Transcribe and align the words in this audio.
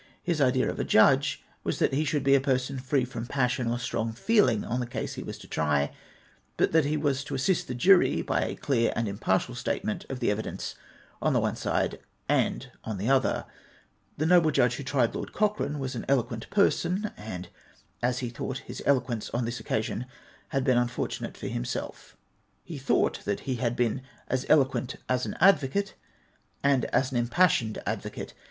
His 0.23 0.41
idea 0.41 0.67
of 0.67 0.79
a 0.79 0.83
judge 0.83 1.43
was 1.63 1.77
that 1.77 1.93
he 1.93 2.05
should 2.05 2.23
be 2.23 2.33
a 2.33 2.41
person 2.41 2.79
free 2.79 3.05
from 3.05 3.27
passion 3.27 3.67
or 3.67 3.77
strong 3.77 4.11
feeling 4.13 4.63
on 4.65 4.79
the 4.79 4.87
case 4.87 5.13
he 5.13 5.21
was 5.21 5.37
to 5.37 5.47
try; 5.47 5.91
but 6.57 6.71
that 6.71 6.85
he 6.85 6.97
was 6.97 7.23
to 7.25 7.35
assist 7.35 7.67
the 7.67 7.75
jury 7.75 8.23
by 8.23 8.41
a 8.41 8.55
clear 8.55 8.91
and 8.95 9.07
impartial 9.07 9.53
statement 9.53 10.07
of 10.09 10.19
the 10.19 10.31
evidence 10.31 10.73
on 11.21 11.33
tlie 11.33 11.41
one 11.41 11.55
side 11.55 11.99
and 12.27 12.71
on 12.83 12.97
the 12.97 13.09
other. 13.11 13.45
The 14.17 14.25
noble 14.25 14.49
judge 14.49 14.77
who 14.77 14.83
tried 14.83 15.13
Lord 15.13 15.33
Cochrane 15.33 15.77
was 15.77 15.93
an 15.93 16.05
eloquent 16.07 16.49
person, 16.49 17.11
and, 17.15 17.49
as 18.01 18.17
he 18.25 18.29
thought, 18.29 18.63
his 18.65 18.81
eloquence 18.87 19.29
on 19.35 19.45
this 19.45 19.59
occasion 19.59 20.07
had 20.47 20.63
been 20.63 20.79
unfortunate 20.79 21.37
for 21.37 21.45
himself. 21.45 22.17
He 22.63 22.79
thought 22.79 23.23
that 23.25 23.41
he 23.41 23.57
had 23.57 23.77
l)een 23.77 24.01
as 24.27 24.45
eloc^uent 24.45 24.95
as 25.07 25.27
an 25.27 25.35
advocate, 25.39 25.93
and 26.63 26.85
as 26.85 27.11
an 27.11 27.17
impassioned 27.17 27.77
ad 27.85 28.01
vocate. 28.01 28.33